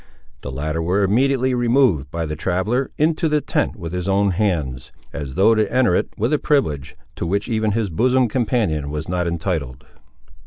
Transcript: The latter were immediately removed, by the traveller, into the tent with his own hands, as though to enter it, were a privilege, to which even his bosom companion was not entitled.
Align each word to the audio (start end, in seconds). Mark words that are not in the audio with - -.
The 0.41 0.51
latter 0.51 0.81
were 0.81 1.03
immediately 1.03 1.53
removed, 1.53 2.09
by 2.09 2.25
the 2.25 2.35
traveller, 2.35 2.89
into 2.97 3.29
the 3.29 3.39
tent 3.39 3.75
with 3.75 3.93
his 3.93 4.09
own 4.09 4.31
hands, 4.31 4.91
as 5.13 5.35
though 5.35 5.53
to 5.53 5.71
enter 5.71 5.93
it, 5.93 6.09
were 6.17 6.33
a 6.33 6.39
privilege, 6.39 6.95
to 7.17 7.25
which 7.27 7.47
even 7.47 7.73
his 7.73 7.91
bosom 7.91 8.27
companion 8.27 8.89
was 8.89 9.07
not 9.07 9.27
entitled. 9.27 9.85